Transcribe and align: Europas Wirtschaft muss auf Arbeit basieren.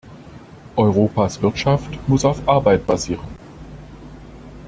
Europas 0.77 1.39
Wirtschaft 1.43 1.99
muss 2.09 2.25
auf 2.25 2.49
Arbeit 2.49 2.87
basieren. 2.87 3.27